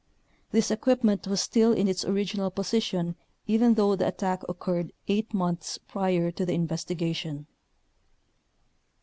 This 0.49 0.71
equipment 0.71 1.27
was 1.27 1.41
still 1.41 1.73
in 1.73 1.87
its 1.87 2.03
original 2.03 2.49
position 2.49 3.15
even 3.45 3.75
though 3.75 3.95
the 3.95 4.07
attack 4.07 4.41
occurred 4.49 4.93
8 5.07 5.31
months 5.31 5.77
prior 5.77 6.31
to 6.31 6.43
the 6.43 6.53
in 6.53 6.65
vestigation. 6.65 7.45